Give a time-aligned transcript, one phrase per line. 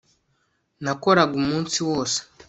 [0.83, 2.19] nakoraga umunsi wose